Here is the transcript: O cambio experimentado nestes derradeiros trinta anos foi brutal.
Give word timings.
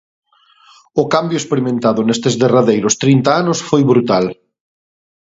O 1.01 1.03
cambio 1.13 1.39
experimentado 1.41 1.99
nestes 2.07 2.33
derradeiros 2.41 2.97
trinta 3.03 3.31
anos 3.41 3.59
foi 3.69 3.81
brutal. 3.91 4.25